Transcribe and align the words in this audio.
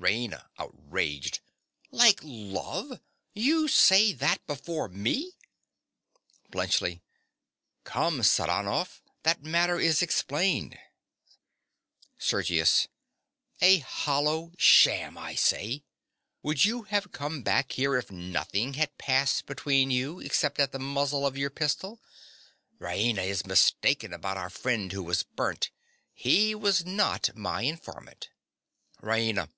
RAINA. 0.00 0.48
(outraged). 0.60 1.40
Like 1.90 2.20
love! 2.22 3.00
You 3.34 3.66
say 3.66 4.12
that 4.12 4.46
before 4.46 4.88
me. 4.88 5.32
BLUNTSCHLI. 6.52 7.00
Come, 7.82 8.22
Saranoff: 8.22 9.02
that 9.24 9.42
matter 9.42 9.80
is 9.80 10.00
explained. 10.00 10.78
SERGIUS. 12.16 12.86
A 13.60 13.78
hollow 13.80 14.52
sham, 14.56 15.18
I 15.18 15.34
say. 15.34 15.82
Would 16.44 16.64
you 16.64 16.82
have 16.84 17.10
come 17.10 17.42
back 17.42 17.72
here 17.72 17.96
if 17.96 18.12
nothing 18.12 18.74
had 18.74 18.96
passed 18.98 19.46
between 19.46 19.90
you, 19.90 20.20
except 20.20 20.60
at 20.60 20.70
the 20.70 20.78
muzzle 20.78 21.26
of 21.26 21.36
your 21.36 21.50
pistol? 21.50 22.00
Raina 22.80 23.26
is 23.26 23.44
mistaken 23.44 24.12
about 24.12 24.36
our 24.36 24.48
friend 24.48 24.92
who 24.92 25.02
was 25.02 25.24
burnt. 25.24 25.72
He 26.14 26.54
was 26.54 26.86
not 26.86 27.34
my 27.36 27.62
informant. 27.62 28.30
RAINA. 29.02 29.50